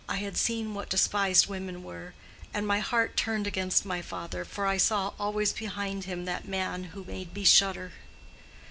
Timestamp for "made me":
7.03-7.43